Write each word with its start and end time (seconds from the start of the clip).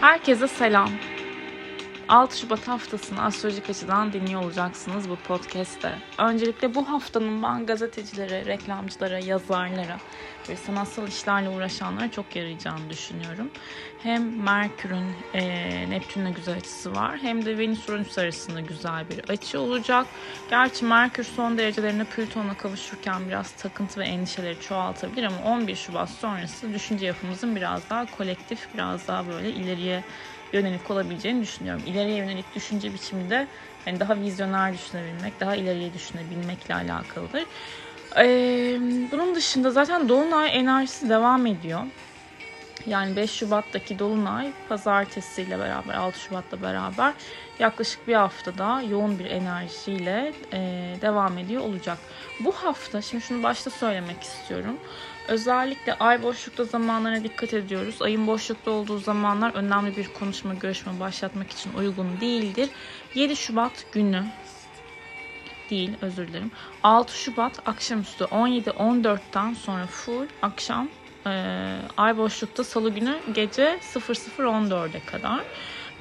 Herkese 0.00 0.48
selam. 0.48 0.90
6 2.10 2.38
Şubat 2.38 2.68
haftasını 2.68 3.22
astrolojik 3.22 3.70
açıdan 3.70 4.12
dinliyor 4.12 4.42
olacaksınız 4.42 5.08
bu 5.08 5.16
podcast'te. 5.16 5.98
Öncelikle 6.18 6.74
bu 6.74 6.88
haftanın 6.88 7.42
ben 7.42 7.66
gazetecilere, 7.66 8.44
reklamcılara, 8.44 9.18
yazarlara 9.18 9.96
ve 10.48 10.56
sanatsal 10.56 11.08
işlerle 11.08 11.48
uğraşanlara 11.48 12.10
çok 12.10 12.36
yarayacağını 12.36 12.90
düşünüyorum. 12.90 13.50
Hem 14.02 14.42
Merkür'ün 14.42 15.14
e, 15.34 15.90
Neptün'le 15.90 16.32
güzel 16.32 16.56
açısı 16.56 16.94
var 16.94 17.18
hem 17.22 17.44
de 17.44 17.58
Venüs-Uranüs 17.58 18.20
arasında 18.20 18.60
güzel 18.60 19.04
bir 19.10 19.28
açı 19.28 19.60
olacak. 19.60 20.06
Gerçi 20.50 20.84
Merkür 20.84 21.24
son 21.24 21.58
derecelerine 21.58 22.04
Plüton'la 22.04 22.54
kavuşurken 22.54 23.28
biraz 23.28 23.52
takıntı 23.52 24.00
ve 24.00 24.04
endişeleri 24.04 24.60
çoğaltabilir 24.60 25.24
ama 25.24 25.42
11 25.44 25.76
Şubat 25.76 26.10
sonrası 26.10 26.74
düşünce 26.74 27.06
yapımızın 27.06 27.56
biraz 27.56 27.90
daha 27.90 28.06
kolektif, 28.06 28.74
biraz 28.74 29.08
daha 29.08 29.26
böyle 29.26 29.50
ileriye 29.50 30.04
yönelik 30.52 30.90
olabileceğini 30.90 31.42
düşünüyorum. 31.42 31.82
İleriye 31.86 32.16
yönelik 32.16 32.54
düşünce 32.54 32.94
biçiminde 32.94 33.46
yani 33.86 34.00
daha 34.00 34.20
vizyoner 34.20 34.72
düşünebilmek, 34.72 35.40
daha 35.40 35.56
ileriye 35.56 35.94
düşünebilmekle 35.94 36.74
alakalıdır. 36.74 37.44
Ee, 38.16 38.78
bunun 39.12 39.34
dışında 39.34 39.70
zaten 39.70 40.08
Dolunay 40.08 40.58
enerjisi 40.58 41.08
devam 41.08 41.46
ediyor. 41.46 41.82
Yani 42.86 43.16
5 43.16 43.30
Şubat'taki 43.30 43.98
Dolunay 43.98 44.52
pazartesi 44.68 45.42
ile 45.42 45.58
beraber 45.58 45.94
6 45.94 46.20
Şubat'la 46.20 46.62
beraber 46.62 47.14
yaklaşık 47.58 48.08
bir 48.08 48.14
hafta 48.14 48.58
daha 48.58 48.82
yoğun 48.82 49.18
bir 49.18 49.24
enerjiyle 49.24 50.32
e, 50.52 50.58
devam 51.00 51.38
ediyor 51.38 51.62
olacak. 51.62 51.98
Bu 52.40 52.52
hafta 52.52 53.02
şimdi 53.02 53.24
şunu 53.24 53.42
başta 53.42 53.70
söylemek 53.70 54.22
istiyorum. 54.22 54.76
Özellikle 55.30 55.94
ay 55.94 56.22
boşlukta 56.22 56.64
zamanlarına 56.64 57.24
dikkat 57.24 57.54
ediyoruz. 57.54 58.02
Ayın 58.02 58.26
boşlukta 58.26 58.70
olduğu 58.70 58.98
zamanlar 58.98 59.54
önemli 59.54 59.96
bir 59.96 60.08
konuşma, 60.08 60.54
görüşme 60.54 61.00
başlatmak 61.00 61.50
için 61.50 61.72
uygun 61.72 62.20
değildir. 62.20 62.68
7 63.14 63.36
Şubat 63.36 63.86
günü 63.92 64.24
değil 65.70 65.90
özür 66.02 66.28
dilerim. 66.28 66.50
6 66.82 67.16
Şubat 67.16 67.68
akşamüstü 67.68 68.24
17-14'ten 68.24 69.54
sonra 69.54 69.86
full 69.86 70.26
akşam 70.42 70.88
e, 71.26 71.30
ay 71.96 72.16
boşlukta 72.16 72.64
salı 72.64 72.90
günü 72.90 73.18
gece 73.34 73.78
00.14'e 73.94 75.00
kadar. 75.00 75.40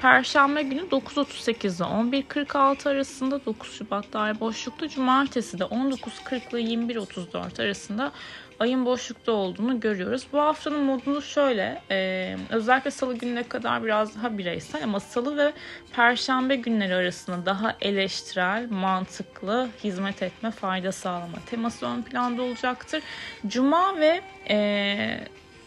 Perşembe 0.01 0.61
günü 0.61 0.81
9.38 0.81 1.77
ile 1.77 2.21
11.46 2.23 2.89
arasında 2.89 3.45
9 3.45 3.73
Şubat'ta 3.73 4.19
ay 4.19 4.39
boşlukta. 4.39 4.89
Cumartesi 4.89 5.59
de 5.59 5.63
19.40 5.63 6.59
ile 6.59 6.93
21.34 6.93 7.63
arasında 7.63 8.11
ayın 8.59 8.85
boşlukta 8.85 9.31
olduğunu 9.31 9.79
görüyoruz. 9.79 10.27
Bu 10.33 10.39
haftanın 10.39 10.83
modunu 10.83 11.21
şöyle. 11.21 11.81
E, 11.91 12.37
özellikle 12.49 12.91
salı 12.91 13.15
gününe 13.17 13.43
kadar 13.43 13.83
biraz 13.83 14.15
daha 14.15 14.37
bireysel 14.37 14.83
ama 14.83 14.99
salı 14.99 15.37
ve 15.37 15.53
perşembe 15.95 16.55
günleri 16.55 16.95
arasında 16.95 17.45
daha 17.45 17.75
eleştirel, 17.81 18.67
mantıklı, 18.69 19.69
hizmet 19.83 20.23
etme, 20.23 20.51
fayda 20.51 20.91
sağlama 20.91 21.37
teması 21.45 21.85
ön 21.85 22.01
planda 22.01 22.41
olacaktır. 22.41 23.03
Cuma 23.47 23.99
ve 23.99 24.21
e, 24.49 25.19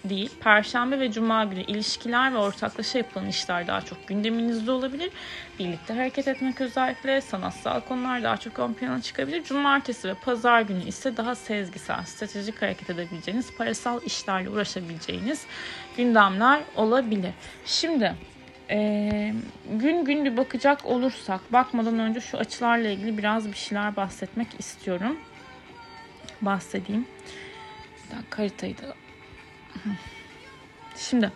değil. 0.04 0.30
Perşembe 0.40 1.00
ve 1.00 1.12
Cuma 1.12 1.44
günü 1.44 1.60
ilişkiler 1.60 2.32
ve 2.32 2.38
ortaklaşa 2.38 2.98
yapılan 2.98 3.26
işler 3.26 3.66
daha 3.66 3.80
çok 3.80 4.08
gündeminizde 4.08 4.70
olabilir. 4.70 5.10
Birlikte 5.58 5.94
hareket 5.94 6.28
etmek 6.28 6.60
özellikle 6.60 7.20
sanatsal 7.20 7.80
konular 7.80 8.22
daha 8.22 8.36
çok 8.36 8.58
ön 8.58 8.72
plana 8.72 9.02
çıkabilir. 9.02 9.44
Cumartesi 9.44 10.08
ve 10.08 10.14
Pazar 10.14 10.60
günü 10.60 10.84
ise 10.84 11.16
daha 11.16 11.34
sezgisel, 11.34 12.04
stratejik 12.04 12.62
hareket 12.62 12.90
edebileceğiniz, 12.90 13.56
parasal 13.56 14.02
işlerle 14.02 14.50
uğraşabileceğiniz 14.50 15.46
gündemler 15.96 16.60
olabilir. 16.76 17.32
Şimdi 17.66 18.14
ee, 18.70 19.34
gün 19.70 20.04
gün 20.04 20.24
bir 20.24 20.36
bakacak 20.36 20.86
olursak 20.86 21.52
bakmadan 21.52 21.98
önce 21.98 22.20
şu 22.20 22.38
açılarla 22.38 22.88
ilgili 22.88 23.18
biraz 23.18 23.48
bir 23.48 23.56
şeyler 23.56 23.96
bahsetmek 23.96 24.48
istiyorum. 24.58 25.16
Bahsedeyim. 26.40 27.06
Bir 28.04 28.16
dakika 28.16 28.38
haritayı 28.38 28.78
da 28.78 28.94
Şimdi 30.96 31.32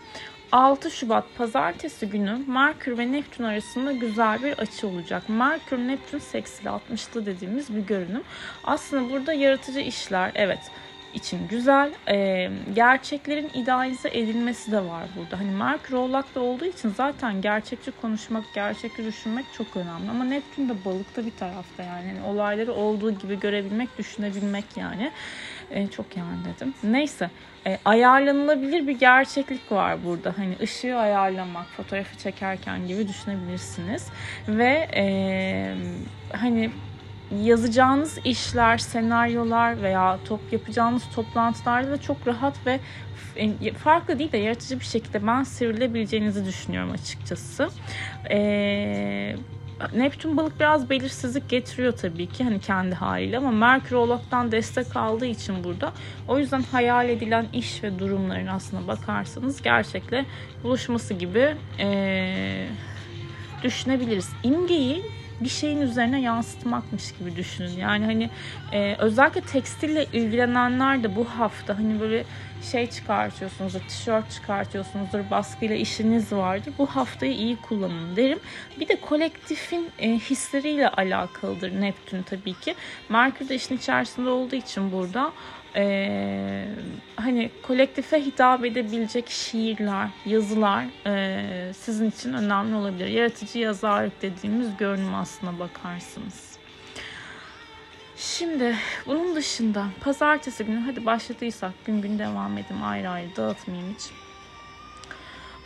6 0.53 0.91
Şubat 0.91 1.25
pazartesi 1.39 2.09
günü 2.09 2.39
Merkür 2.47 2.99
ve 2.99 3.13
Neptün 3.13 3.45
arasında 3.45 3.93
güzel 3.93 4.43
bir 4.43 4.53
açı 4.53 4.89
olacak. 4.89 5.29
Merkür 5.29 5.79
Neptün 5.79 6.19
seksili 6.19 6.69
60'lı 6.69 7.27
dediğimiz 7.27 7.77
bir 7.77 7.81
görünüm. 7.81 8.23
Aslında 8.65 9.11
burada 9.13 9.33
yaratıcı 9.33 9.81
işler 9.81 10.33
evet 10.35 10.71
için 11.15 11.49
güzel. 11.49 11.93
E, 12.09 12.51
gerçeklerin 12.75 13.51
idealize 13.55 14.09
edilmesi 14.09 14.73
de 14.73 14.85
var 14.85 15.05
burada. 15.17 15.41
Hani 15.41 15.51
Merkür 15.51 15.95
Oğlak'ta 15.95 16.41
olduğu 16.41 16.65
için 16.65 16.89
zaten 16.97 17.41
gerçekçi 17.41 17.91
konuşmak, 17.91 18.45
gerçekçi 18.55 19.05
düşünmek 19.05 19.45
çok 19.59 19.77
önemli. 19.77 20.11
Ama 20.11 20.25
Neptün 20.25 20.69
de 20.69 20.85
balıkta 20.85 21.27
bir 21.27 21.37
tarafta 21.39 21.83
yani. 21.83 22.07
yani 22.07 22.27
olayları 22.27 22.73
olduğu 22.73 23.19
gibi 23.19 23.41
görebilmek, 23.41 23.99
düşünebilmek 23.99 24.65
yani. 24.77 25.11
E, 25.71 25.87
çok 25.87 26.17
yani 26.17 26.37
dedim. 26.45 26.75
Neyse. 26.83 27.31
E, 27.67 27.79
ayarlanılabilir 27.85 28.87
bir 28.87 28.99
gerçeklik 28.99 29.73
var 29.73 30.05
burada. 30.05 30.35
Hani 30.39 30.57
ışığı 30.63 30.97
ayarlamak, 30.97 31.67
fotoğrafı 31.67 32.19
çekerken 32.19 32.87
gibi 32.87 33.09
düşünebilirsiniz. 33.09 34.07
Ve 34.49 34.89
e, 34.95 35.75
hani 36.33 36.71
yazacağınız 37.31 38.19
işler, 38.25 38.79
senaryolar 38.79 39.83
veya 39.83 40.19
top 40.25 40.41
yapacağınız 40.53 41.03
toplantılarda 41.15 41.91
da 41.91 42.01
çok 42.01 42.27
rahat 42.27 42.67
ve 42.67 42.81
farklı 43.79 44.19
değil 44.19 44.33
de 44.33 44.39
yaratıcı 44.39 44.81
bir 44.81 44.85
şekilde 44.85 45.27
ben 45.27 45.43
sivrilebileceğinizi 45.43 46.45
düşünüyorum 46.45 46.91
açıkçası. 46.91 47.69
Ee, 48.31 49.37
Neptün 49.95 50.37
balık 50.37 50.61
biraz 50.61 50.91
belirsizlik 50.91 51.49
getiriyor 51.49 51.93
tabii 51.93 52.27
ki 52.27 52.45
hani 52.45 52.61
kendi 52.61 52.95
haliyle 52.95 53.39
ama 53.39 53.51
Merkür 53.51 53.97
Oğlak'tan 53.97 54.53
destek 54.53 54.97
aldığı 54.97 55.27
için 55.27 55.65
burada. 55.65 55.93
O 56.29 56.39
yüzden 56.39 56.63
hayal 56.63 57.09
edilen 57.09 57.47
iş 57.53 57.83
ve 57.83 57.99
durumların 57.99 58.47
aslına 58.47 58.87
bakarsanız 58.87 59.63
gerçekle 59.63 60.25
buluşması 60.63 61.15
gibi 61.15 61.55
ee, 61.79 62.67
düşünebiliriz. 63.63 64.29
İmgeyi 64.43 65.03
bir 65.41 65.49
şeyin 65.49 65.81
üzerine 65.81 66.21
yansıtmakmış 66.21 67.13
gibi 67.19 67.37
düşünün. 67.37 67.77
Yani 67.77 68.05
hani 68.05 68.31
e, 68.73 68.97
özellikle 68.99 69.41
tekstille 69.41 70.07
ilgilenenler 70.13 71.03
de 71.03 71.17
bu 71.17 71.25
hafta 71.25 71.79
hani 71.79 72.01
böyle 72.01 72.25
şey 72.73 72.91
çıkartıyorsunuzdur, 72.91 73.81
tişört 73.81 74.31
çıkartıyorsunuzdur, 74.31 75.31
baskıyla 75.31 75.77
işiniz 75.77 76.33
vardır. 76.33 76.73
Bu 76.79 76.87
haftayı 76.87 77.33
iyi 77.33 77.57
kullanın 77.57 78.17
derim. 78.17 78.39
Bir 78.81 78.89
de 78.89 79.01
kolektifin 79.01 79.91
e, 79.99 80.19
hisleriyle 80.19 80.89
alakalıdır 80.89 81.81
Neptün 81.81 82.23
tabii 82.23 82.55
ki. 82.55 82.75
Merkür 83.09 83.49
de 83.49 83.55
işin 83.55 83.77
içerisinde 83.77 84.31
olduğu 84.31 84.57
için 84.57 84.93
burada 84.93 85.33
e, 85.77 86.69
hani 87.17 87.51
kolektife 87.63 88.27
hitap 88.27 88.65
edebilecek 88.65 89.29
şiirler, 89.29 90.09
yazılar 90.27 90.85
e, 91.07 91.73
sizin 91.75 92.11
için 92.11 92.33
önemli 92.33 92.75
olabilir. 92.75 93.07
Yaratıcı 93.07 93.59
yazarlık 93.59 94.23
dediğimiz 94.23 94.77
görünüm 94.77 95.15
aslına 95.15 95.59
bakarsınız. 95.59 96.57
Şimdi 98.17 98.77
bunun 99.07 99.37
dışında 99.37 99.87
pazartesi 100.01 100.65
günü 100.65 100.81
hadi 100.81 101.07
başladıysak 101.07 101.73
gün 101.85 102.03
gün 102.03 102.19
devam 102.19 102.59
edin 102.59 102.81
ayrı 102.83 103.11
ayrı 103.11 103.37
dağıtmayayım 103.37 103.95
hiç. 103.95 104.11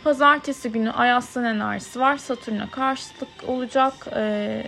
Pazartesi 0.03 0.71
günü 0.71 0.91
Ay 0.91 1.11
Aslan 1.11 1.43
enerjisi 1.45 1.99
var. 1.99 2.17
Satürn'e 2.17 2.69
karşılık 2.71 3.29
olacak. 3.47 3.93
Ee, 4.15 4.67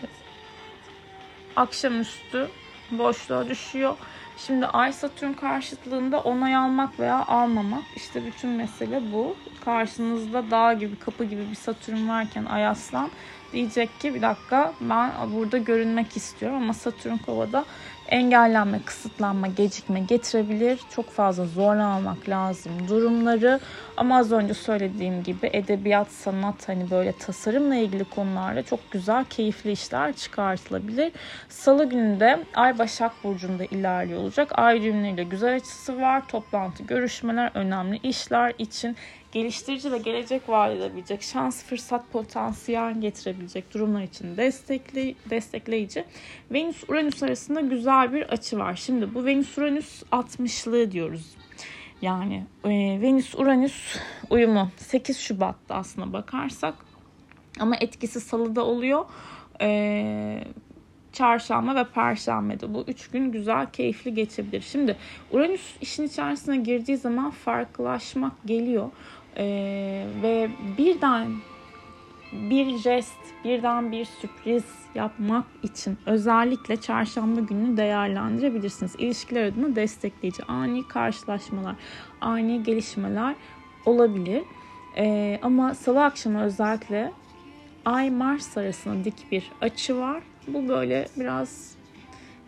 akşamüstü 1.56 2.48
boşluğa 2.92 3.50
düşüyor. 3.50 3.98
Şimdi 4.38 4.66
Ay 4.66 4.94
Satürn 4.94 5.34
karşıtlığında 5.34 6.20
onay 6.20 6.56
almak 6.56 7.00
veya 7.00 7.26
almamak 7.26 7.84
işte 7.96 8.26
bütün 8.26 8.50
mesele 8.50 9.02
bu. 9.14 9.36
Karşınızda 9.66 10.52
dağ 10.52 10.74
gibi 10.74 10.96
kapı 10.96 11.24
gibi 11.24 11.50
bir 11.52 11.56
Satürn 11.56 12.08
varken 12.10 12.46
Ay 12.46 12.68
Aslan 12.68 13.10
diyecek 13.54 14.00
ki 14.00 14.16
bir 14.16 14.22
dakika 14.22 14.74
ben 14.82 15.12
burada 15.36 15.58
görünmek 15.58 16.18
istiyorum 16.18 16.58
ama 16.58 16.74
Satürn 16.74 17.18
kovada 17.18 17.66
engellenme, 18.14 18.80
kısıtlanma, 18.86 19.48
gecikme 19.48 20.00
getirebilir. 20.00 20.80
Çok 20.96 21.10
fazla 21.10 21.46
zorlanmak 21.46 22.30
lazım 22.30 22.72
durumları. 22.88 23.60
Ama 23.98 24.18
az 24.18 24.32
önce 24.32 24.54
söylediğim 24.54 25.24
gibi 25.24 25.50
edebiyat, 25.54 26.12
sanat 26.12 26.70
hani 26.70 26.92
böyle 26.92 27.12
tasarımla 27.12 27.76
ilgili 27.76 28.04
konularda 28.04 28.64
çok 28.64 28.92
güzel, 28.92 29.26
keyifli 29.26 29.72
işler 29.72 30.14
çıkartılabilir. 30.14 31.12
Salı 31.50 31.90
günü 31.90 32.20
de 32.20 32.40
Ay 32.54 32.80
Başak 32.80 33.24
Burcu'nda 33.24 33.64
ilerliyor 33.66 34.22
olacak. 34.22 34.52
Ay 34.56 34.82
düğümleriyle 34.82 35.24
güzel 35.24 35.56
açısı 35.56 36.02
var. 36.02 36.28
Toplantı, 36.28 36.84
görüşmeler, 36.84 37.52
önemli 37.54 38.00
işler 38.04 38.54
için 38.58 38.96
geliştirici 39.34 39.92
ve 39.92 39.98
gelecek 39.98 40.50
vaat 40.50 40.72
edebilecek, 40.72 41.22
şans, 41.22 41.64
fırsat, 41.64 42.12
potansiyel 42.12 43.02
getirebilecek 43.02 43.74
durumlar 43.74 44.04
için 44.04 44.38
destekli, 44.38 45.16
destekleyici. 45.30 46.06
Venüs-Uranüs 46.52 47.24
arasında 47.24 47.62
güzel 47.62 48.14
bir 48.14 48.22
açı 48.22 48.58
var. 48.58 48.76
Şimdi 48.76 49.16
bu 49.16 49.26
Venüs-Uranüs 49.26 50.04
60'lığı 50.12 50.92
diyoruz. 50.92 51.36
Yani 52.02 52.44
e, 52.64 52.70
Venüs-Uranüs 53.02 53.98
uyumu 54.30 54.72
8 54.78 55.20
Şubat'ta 55.20 55.76
aslında 55.76 56.14
bakarsak 56.14 56.76
ama 57.60 57.76
etkisi 57.76 58.22
salıda 58.22 58.66
oluyor. 58.66 59.06
E, 59.62 60.44
çarşamba 61.14 61.76
ve 61.76 61.84
perşembede 61.84 62.74
bu 62.74 62.84
üç 62.88 63.08
gün 63.08 63.32
güzel 63.32 63.72
keyifli 63.72 64.14
geçebilir. 64.14 64.62
Şimdi 64.62 64.98
Uranüs 65.32 65.76
işin 65.82 66.04
içerisine 66.04 66.58
girdiği 66.58 66.98
zaman 66.98 67.32
farklılaşmak 67.32 68.32
geliyor. 68.46 68.90
Ee, 69.38 70.06
ve 70.24 70.50
birden 70.78 71.28
bir 72.34 72.78
jest, 72.78 73.18
birden 73.44 73.92
bir 73.92 74.06
sürpriz 74.06 74.64
yapmak 74.96 75.46
için 75.64 75.98
özellikle 76.06 76.82
çarşamba 76.82 77.40
gününü 77.40 77.78
değerlendirebilirsiniz. 77.78 78.96
İlişkiler 78.98 79.46
adına 79.46 79.76
destekleyici 79.76 80.44
ani 80.44 80.88
karşılaşmalar, 80.88 81.76
ani 82.22 82.64
gelişmeler 82.64 83.36
olabilir. 83.86 84.44
Ee, 84.98 85.40
ama 85.42 85.76
salı 85.76 86.04
akşamı 86.04 86.44
özellikle 86.44 87.12
Ay 87.86 88.10
Mars 88.10 88.58
arasında 88.58 89.04
dik 89.04 89.32
bir 89.32 89.52
açı 89.62 89.98
var. 89.98 90.24
Bu 90.48 90.68
böyle 90.68 91.08
biraz 91.18 91.76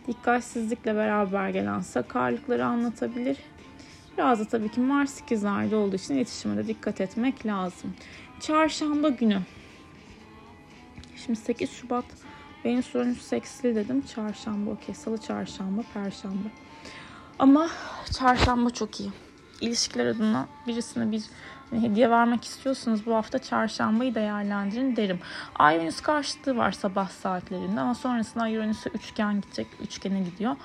dikkatsizlikle 0.08 0.94
beraber 0.94 1.48
gelen 1.48 1.80
sakarlıkları 1.80 2.66
anlatabilir. 2.66 3.36
Biraz 4.18 4.40
da 4.40 4.44
tabii 4.44 4.68
ki 4.68 4.80
Mars 4.80 5.20
ikizlerde 5.20 5.76
olduğu 5.76 5.96
için 5.96 6.14
iletişime 6.14 6.56
de 6.56 6.66
dikkat 6.66 7.00
etmek 7.00 7.46
lazım. 7.46 7.94
Çarşamba 8.40 9.08
günü. 9.08 9.40
Şimdi 11.16 11.38
8 11.38 11.70
Şubat 11.70 12.04
Venüs 12.64 12.94
Uranüs 12.94 13.22
seksli 13.22 13.74
dedim. 13.74 14.02
Çarşamba 14.14 14.70
okey. 14.70 14.94
Salı 14.94 15.18
çarşamba, 15.18 15.82
perşembe. 15.94 16.48
Ama 17.38 17.68
çarşamba 18.18 18.70
çok 18.70 19.00
iyi. 19.00 19.10
İlişkiler 19.60 20.06
adına 20.06 20.48
birisine 20.66 21.12
bir 21.12 21.22
hediye 21.70 22.10
vermek 22.10 22.44
istiyorsanız 22.44 23.06
bu 23.06 23.14
hafta 23.14 23.38
çarşambayı 23.38 24.14
değerlendirin 24.14 24.96
derim. 24.96 25.18
Ay 25.56 25.78
Venüs 25.78 26.00
karşıtlığı 26.00 26.56
var 26.56 26.72
sabah 26.72 27.08
saatlerinde 27.08 27.80
ama 27.80 27.94
sonrasında 27.94 28.44
Ay 28.44 28.56
Uranüs'e 28.56 28.90
üçgen 28.90 29.40
gidecek. 29.40 29.66
Üçgene 29.80 30.20
gidiyor. 30.20 30.56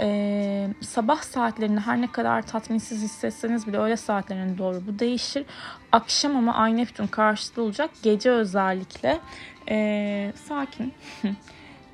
Ee, 0.00 0.68
sabah 0.80 1.22
saatlerinde 1.22 1.80
her 1.80 2.00
ne 2.00 2.12
kadar 2.12 2.42
tatminsiz 2.42 3.02
hissetseniz 3.02 3.66
bile 3.66 3.78
öğle 3.78 3.96
saatlerine 3.96 4.58
doğru 4.58 4.82
bu 4.86 4.98
değişir. 4.98 5.44
Akşam 5.92 6.36
ama 6.36 6.54
Ay 6.54 6.76
Neptün 6.76 7.06
karşıtı 7.06 7.62
olacak. 7.62 7.90
Gece 8.02 8.30
özellikle 8.30 9.20
ee, 9.68 10.32
sakin 10.48 10.94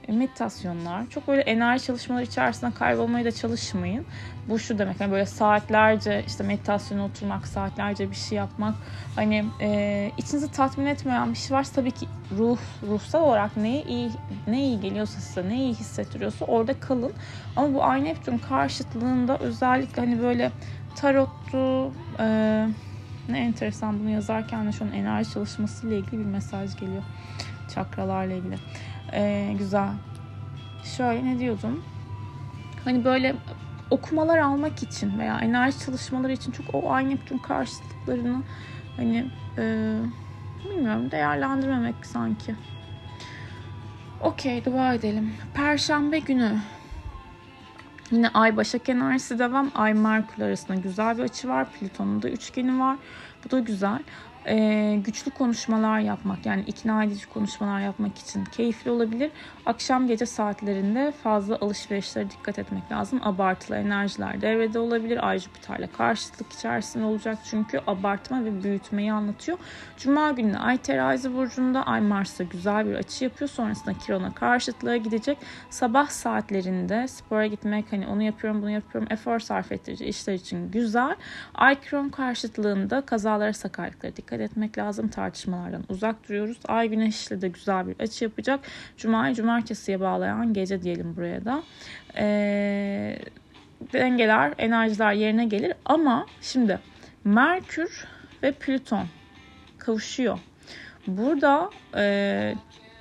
meditasyonlar. 0.09 1.11
Çok 1.11 1.29
böyle 1.29 1.43
enerji 1.43 1.85
çalışmaları 1.85 2.25
içerisinde 2.25 2.71
kaybolmaya 2.71 3.25
da 3.25 3.33
çalışmayın. 3.33 4.05
Bu 4.49 4.59
şu 4.59 4.79
demek 4.79 5.01
yani 5.01 5.13
böyle 5.13 5.27
saatlerce 5.27 6.25
işte 6.27 6.45
meditasyona 6.45 7.05
oturmak, 7.05 7.47
saatlerce 7.47 8.11
bir 8.11 8.17
şey 8.17 8.39
yapmak. 8.39 8.75
Hani 9.15 9.45
e, 9.61 10.11
içinizi 10.17 10.51
tatmin 10.51 10.87
etmeyen 10.87 11.31
bir 11.31 11.39
şey 11.39 11.57
varsa 11.57 11.73
tabii 11.75 11.91
ki 11.91 12.07
ruh, 12.39 12.59
ruhsal 12.83 13.23
olarak 13.23 13.57
neye 13.57 13.83
iyi, 13.83 14.11
ne 14.47 14.65
iyi 14.65 14.81
geliyorsa 14.81 15.21
size, 15.21 15.49
ne 15.49 15.57
iyi 15.57 15.75
hissettiriyorsa 15.75 16.45
orada 16.45 16.81
kalın. 16.81 17.13
Ama 17.57 17.75
bu 17.75 17.85
Ay 17.85 18.05
Neptün 18.05 18.39
karşıtlığında 18.39 19.39
özellikle 19.39 20.03
hani 20.03 20.23
böyle 20.23 20.53
tarottu, 20.95 21.93
e, 22.19 22.27
ne 23.29 23.39
enteresan 23.39 24.01
bunu 24.01 24.11
yazarken 24.11 24.67
de 24.67 24.73
şu 24.73 24.85
an 24.85 24.93
enerji 24.93 25.31
çalışması 25.31 25.87
ile 25.87 25.99
ilgili 25.99 26.21
bir 26.21 26.25
mesaj 26.25 26.77
geliyor. 26.77 27.03
Çakralarla 27.75 28.35
ilgili. 28.35 28.57
Ee, 29.13 29.55
güzel. 29.59 29.91
Şöyle 30.85 31.25
ne 31.25 31.39
diyordum? 31.39 31.83
Hani 32.85 33.05
böyle 33.05 33.37
okumalar 33.91 34.39
almak 34.39 34.83
için 34.83 35.19
veya 35.19 35.39
enerji 35.41 35.79
çalışmaları 35.79 36.33
için 36.33 36.53
çok 36.53 36.75
o 36.75 36.93
ay 36.93 37.09
Neptün 37.09 37.39
karşıtlıklarını 37.39 38.43
hani 38.97 39.27
e, 39.59 39.97
bilmiyorum 40.65 41.11
değerlendirmemek 41.11 42.07
sanki. 42.07 42.55
Okey 44.21 44.65
dua 44.65 44.95
edelim. 44.95 45.35
Perşembe 45.55 46.19
günü 46.19 46.59
Yine 48.13 48.29
Ay 48.29 48.57
Başak 48.57 48.89
enerjisi 48.89 49.39
devam. 49.39 49.71
Ay 49.75 49.95
Merkür 49.95 50.43
arasında 50.43 50.75
güzel 50.75 51.19
bir 51.19 51.23
açı 51.23 51.49
var. 51.49 51.73
Plüton'un 51.73 52.23
da 52.23 52.29
üçgeni 52.29 52.81
var. 52.81 52.97
Bu 53.45 53.51
da 53.51 53.59
güzel 53.59 53.99
e, 54.47 54.97
güçlü 55.05 55.31
konuşmalar 55.31 56.01
yapmak 56.01 56.47
yani 56.47 56.63
ikna 56.67 57.05
edici 57.05 57.27
konuşmalar 57.27 57.81
yapmak 57.81 58.19
için 58.19 58.45
keyifli 58.45 58.91
olabilir. 58.91 59.31
Akşam 59.67 60.07
gece 60.07 60.27
saatlerinde 60.27 61.13
fazla 61.23 61.59
alışverişlere 61.61 62.31
dikkat 62.31 62.59
etmek 62.59 62.93
lazım. 62.93 63.21
Abartılı 63.23 63.77
enerjiler 63.77 64.41
devrede 64.41 64.79
olabilir. 64.79 65.29
Ay 65.29 65.39
Jüpiter'le 65.39 65.89
karşıtlık 65.97 66.53
içerisinde 66.53 67.05
olacak 67.05 67.39
çünkü 67.45 67.81
abartma 67.87 68.45
ve 68.45 68.63
büyütmeyi 68.63 69.13
anlatıyor. 69.13 69.59
Cuma 69.97 70.31
günü 70.31 70.59
Ay 70.59 70.79
terazi 70.79 71.35
burcunda 71.35 71.83
Ay 71.83 72.01
Mars'a 72.01 72.45
güzel 72.45 72.87
bir 72.87 72.95
açı 72.95 73.25
yapıyor. 73.25 73.51
Sonrasında 73.51 73.95
Kiron'a 73.95 74.35
karşıtlığa 74.35 74.97
gidecek. 74.97 75.39
Sabah 75.71 76.09
saatlerinde 76.09 77.09
spora 77.09 77.47
gitmek 77.47 77.93
hani 77.93 78.07
onu 78.07 78.23
yapıyorum 78.23 78.63
bunu 78.63 78.71
yapıyorum 78.71 79.13
efor 79.13 79.39
sarf 79.39 79.73
ettirici 79.73 80.05
işler 80.05 80.35
için 80.35 80.71
güzel. 80.71 81.17
Ay 81.55 81.81
Kiron 81.81 82.09
karşıtlığında 82.09 83.01
kazalara 83.01 83.53
sakarlıklara 83.53 84.17
dikkat 84.17 84.32
dikkat 84.33 84.51
etmek 84.51 84.79
lazım. 84.79 85.09
Tartışmalardan 85.09 85.85
uzak 85.89 86.29
duruyoruz. 86.29 86.59
Ay 86.69 86.89
güneşle 86.89 87.41
de 87.41 87.49
güzel 87.49 87.89
bir 87.89 88.01
açı 88.01 88.25
yapacak. 88.25 88.61
Cuma'yı 88.97 89.35
cumartesiye 89.35 90.01
bağlayan 90.01 90.53
gece 90.53 90.83
diyelim 90.83 91.17
buraya 91.17 91.45
da. 91.45 91.63
Ee, 92.17 93.19
dengeler, 93.93 94.55
enerjiler 94.59 95.13
yerine 95.13 95.45
gelir. 95.45 95.73
Ama 95.85 96.27
şimdi 96.41 96.79
Merkür 97.25 98.07
ve 98.43 98.53
Plüton 98.53 99.07
kavuşuyor. 99.79 100.39
Burada 101.07 101.71
e, 101.97 102.55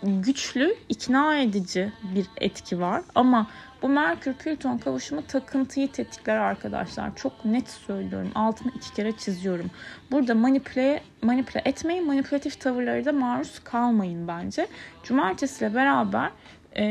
güçlü, 0.04 0.76
ikna 0.90 1.38
edici 1.38 1.92
bir 2.16 2.26
etki 2.38 2.80
var. 2.80 3.02
Ama 3.16 3.48
bu 3.82 3.90
Merkür 3.90 4.34
Plüton 4.34 4.78
kavuşumu 4.78 5.28
takıntıyı 5.28 5.92
tetikler 5.92 6.38
arkadaşlar. 6.38 7.16
Çok 7.16 7.46
net 7.46 7.70
söylüyorum. 7.70 8.32
Altını 8.36 8.72
iki 8.76 8.94
kere 8.94 9.12
çiziyorum. 9.12 9.72
Burada 10.12 10.36
manipüle 10.36 11.04
manipüle 11.22 11.62
etmeyin. 11.66 12.08
Manipülatif 12.08 12.60
tavırları 12.60 13.06
da 13.06 13.12
maruz 13.12 13.60
kalmayın 13.60 14.28
bence. 14.28 14.68
Cumartesiyle 15.04 15.76
beraber 15.76 16.32
e, 16.78 16.84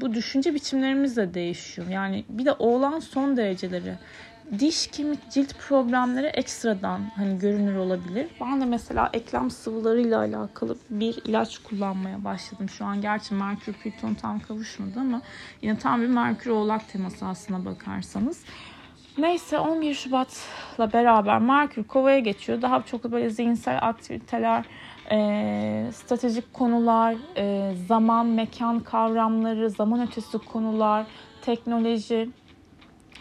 bu 0.00 0.14
düşünce 0.14 0.54
biçimlerimiz 0.54 1.16
de 1.16 1.34
değişiyor. 1.34 1.88
Yani 1.88 2.24
bir 2.28 2.44
de 2.44 2.52
oğlan 2.52 2.98
son 3.00 3.36
dereceleri 3.36 3.94
diş, 4.58 4.86
kemik, 4.86 5.30
cilt 5.30 5.58
problemleri 5.58 6.26
ekstradan 6.26 7.00
hani 7.16 7.38
görünür 7.38 7.76
olabilir. 7.76 8.26
Ben 8.40 8.60
de 8.60 8.64
mesela 8.64 9.10
eklem 9.12 9.50
sıvılarıyla 9.50 10.18
alakalı 10.18 10.76
bir 10.90 11.18
ilaç 11.24 11.58
kullanmaya 11.58 12.24
başladım. 12.24 12.68
Şu 12.68 12.84
an 12.84 13.00
gerçi 13.00 13.34
Merkür 13.34 13.72
Plüton 13.72 14.14
tam 14.14 14.40
kavuşmadı 14.40 15.00
ama 15.00 15.22
yine 15.62 15.78
tam 15.78 16.02
bir 16.02 16.06
Merkür 16.06 16.50
Oğlak 16.50 16.88
teması 16.88 17.26
aslına 17.26 17.64
bakarsanız. 17.64 18.44
Neyse 19.18 19.58
11 19.58 19.94
Şubat'la 19.94 20.92
beraber 20.92 21.38
Merkür 21.38 21.84
Kova'ya 21.84 22.18
geçiyor. 22.18 22.62
Daha 22.62 22.82
çok 22.82 23.04
böyle 23.04 23.30
zihinsel 23.30 23.78
aktiviteler, 23.82 24.64
e, 25.10 25.90
stratejik 25.92 26.52
konular, 26.52 27.16
e, 27.36 27.74
zaman, 27.88 28.26
mekan 28.26 28.80
kavramları, 28.80 29.70
zaman 29.70 30.06
ötesi 30.06 30.38
konular, 30.38 31.06
teknoloji, 31.42 32.28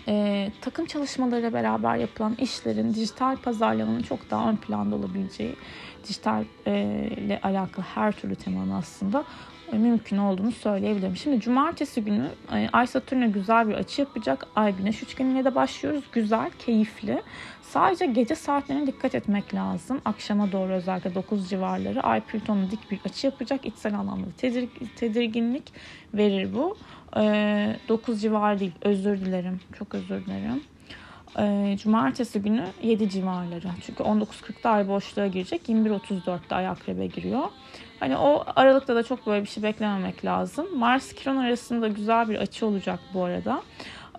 e, 0.08 0.52
takım 0.62 0.86
çalışmalarıyla 0.86 1.54
beraber 1.54 1.96
yapılan 1.96 2.36
işlerin 2.36 2.94
dijital 2.94 3.38
pazarlamanın 3.38 4.02
çok 4.02 4.32
daha 4.32 4.50
ön 4.50 4.56
planda 4.56 4.96
olabileceği, 4.96 5.56
dijital 6.08 6.44
e, 6.68 6.82
ile 7.18 7.40
alakalı 7.44 7.86
her 7.96 8.12
türlü 8.12 8.36
temanın 8.36 8.72
aslında 8.72 9.24
e, 9.74 9.78
mümkün 9.78 10.18
olduğunu 10.18 10.52
söyleyebilirim. 10.52 11.16
Şimdi 11.16 11.40
cumartesi 11.40 12.04
günü 12.04 12.28
e, 12.54 12.70
Ay 12.74 12.88
Satürn'e 12.88 13.28
güzel 13.28 13.68
bir 13.68 13.74
açı 13.74 14.02
yapacak. 14.02 14.48
Ay 14.56 14.76
Güneş 14.76 15.04
üçgeniyle 15.04 15.46
de 15.46 15.56
başlıyoruz. 15.56 16.04
Güzel, 16.12 16.52
keyifli. 16.60 17.22
Sadece 17.62 18.06
gece 18.06 18.36
saatlerine 18.36 18.88
dikkat 18.88 19.16
etmek 19.16 19.54
lazım. 19.54 20.02
Akşama 20.06 20.52
doğru 20.52 20.72
özellikle 20.72 21.16
9 21.16 21.50
civarları 21.50 22.02
Ay 22.02 22.22
Plüton'un 22.22 22.72
dik 22.72 22.92
bir 22.92 23.00
açı 23.06 23.28
yapacak. 23.28 23.66
İçsel 23.66 24.00
anlamda 24.00 24.26
tedir 24.38 24.70
tedirginlik 24.96 25.74
verir 26.14 26.54
bu. 26.54 26.78
E, 27.18 27.76
9 27.90 28.22
civar 28.22 28.60
değil. 28.60 28.72
Özür 28.82 29.22
dilerim. 29.22 29.60
Çok 29.80 29.96
özür 29.96 30.26
dilerim. 30.26 30.64
E, 31.40 31.78
cumartesi 31.78 32.42
günü 32.42 32.66
7 32.84 33.10
civarları. 33.10 33.68
Çünkü 33.82 34.04
19.40'da 34.04 34.70
ay 34.70 34.88
boşluğa 34.88 35.28
girecek. 35.28 35.70
21.34'te 35.70 36.56
ay 36.56 36.68
akrebe 36.68 37.08
giriyor. 37.08 37.44
Hani 38.00 38.18
o 38.18 38.44
aralıkta 38.56 38.96
da 38.96 39.04
çok 39.04 39.28
böyle 39.28 39.44
bir 39.44 39.50
şey 39.50 39.64
beklememek 39.64 40.26
lazım. 40.26 40.78
Mars 40.78 41.14
Kiron 41.14 41.38
arasında 41.38 41.88
güzel 41.88 42.30
bir 42.30 42.36
açı 42.36 42.66
olacak 42.66 43.00
bu 43.14 43.24
arada. 43.24 43.62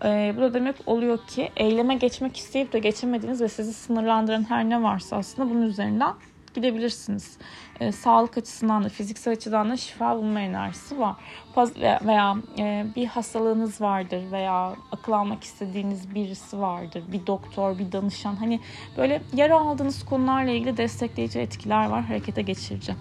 Ee, 0.04 0.34
bu 0.36 0.40
da 0.40 0.54
demek 0.54 0.76
oluyor 0.86 1.18
ki 1.26 1.50
eyleme 1.56 1.94
geçmek 1.94 2.36
isteyip 2.36 2.72
de 2.72 2.78
geçemediğiniz 2.78 3.40
ve 3.40 3.48
sizi 3.48 3.72
sınırlandıran 3.72 4.50
her 4.50 4.68
ne 4.68 4.82
varsa 4.82 5.16
aslında 5.16 5.50
bunun 5.50 5.62
üzerinden 5.62 6.14
gidebilirsiniz. 6.54 7.36
E, 7.80 7.92
sağlık 7.92 8.38
açısından 8.38 8.84
da 8.84 8.88
fiziksel 8.88 9.32
açıdan 9.32 9.70
da 9.70 9.76
şifa 9.76 10.16
bulma 10.16 10.40
enerjisi 10.40 10.98
var. 10.98 11.14
Paz 11.54 11.76
veya 11.80 12.36
e, 12.58 12.86
bir 12.96 13.06
hastalığınız 13.06 13.80
vardır 13.80 14.22
veya 14.32 14.76
akıl 14.92 15.12
almak 15.12 15.44
istediğiniz 15.44 16.14
birisi 16.14 16.60
vardır. 16.60 17.02
Bir 17.12 17.26
doktor, 17.26 17.78
bir 17.78 17.92
danışan. 17.92 18.36
Hani 18.36 18.60
böyle 18.96 19.22
yara 19.34 19.60
aldığınız 19.60 20.04
konularla 20.04 20.50
ilgili 20.50 20.76
destekleyici 20.76 21.38
etkiler 21.38 21.86
var 21.86 22.04
harekete 22.04 22.42
geçirici. 22.42 22.94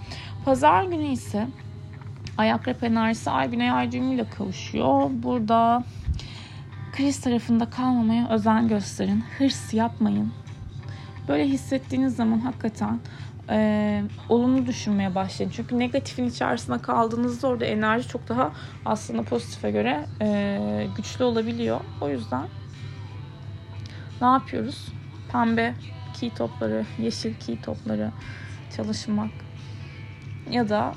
Pazar 0.45 0.83
günü 0.83 1.07
ise 1.07 1.47
Ayak 2.37 2.83
enerjisi 2.83 3.29
ay 3.29 3.51
güney 3.51 3.71
ay 3.71 3.91
düğümüyle 3.91 4.29
kavuşuyor. 4.29 5.09
Burada 5.13 5.83
kriz 6.91 7.21
tarafında 7.21 7.69
kalmamaya 7.69 8.29
özen 8.29 8.67
gösterin. 8.67 9.23
Hırs 9.37 9.73
yapmayın. 9.73 10.33
Böyle 11.27 11.47
hissettiğiniz 11.47 12.15
zaman 12.15 12.39
hakikaten 12.39 12.99
e, 13.49 14.03
olumlu 14.29 14.65
düşünmeye 14.65 15.15
başlayın. 15.15 15.51
Çünkü 15.55 15.79
negatifin 15.79 16.27
içerisinde 16.27 16.77
kaldığınızda 16.77 17.47
orada 17.47 17.65
enerji 17.65 18.07
çok 18.07 18.29
daha 18.29 18.51
aslında 18.85 19.23
pozitife 19.23 19.71
göre 19.71 20.05
e, 20.21 20.87
güçlü 20.97 21.23
olabiliyor. 21.23 21.79
O 22.01 22.09
yüzden 22.09 22.47
ne 24.21 24.27
yapıyoruz? 24.27 24.87
Pembe 25.31 25.73
key 26.13 26.29
topları, 26.29 26.85
yeşil 26.99 27.33
key 27.33 27.61
topları 27.61 28.11
çalışmak 28.75 29.31
ya 30.51 30.69
da 30.69 30.93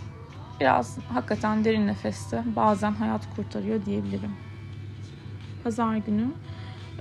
biraz 0.61 0.99
hakikaten 0.99 1.65
derin 1.65 1.87
nefeste 1.87 2.43
bazen 2.57 2.93
hayat 2.93 3.37
kurtarıyor 3.37 3.85
diyebilirim. 3.85 4.33
Pazar 5.65 5.97
günü 5.97 6.29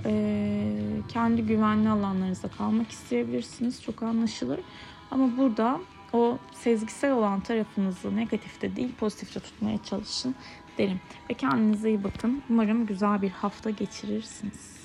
e, 0.04 0.76
kendi 1.08 1.42
güvenli 1.42 1.88
alanlarınızda 1.88 2.48
kalmak 2.48 2.90
isteyebilirsiniz. 2.90 3.82
Çok 3.82 4.02
anlaşılır. 4.02 4.60
Ama 5.10 5.36
burada 5.36 5.80
o 6.12 6.38
sezgisel 6.52 7.12
olan 7.12 7.40
tarafınızı 7.40 8.16
negatifte 8.16 8.76
değil 8.76 8.94
pozitifte 8.94 9.40
tutmaya 9.40 9.82
çalışın 9.82 10.34
derim. 10.78 11.00
Ve 11.30 11.34
kendinize 11.34 11.88
iyi 11.88 12.04
bakın. 12.04 12.42
Umarım 12.50 12.86
güzel 12.86 13.22
bir 13.22 13.30
hafta 13.30 13.70
geçirirsiniz. 13.70 14.75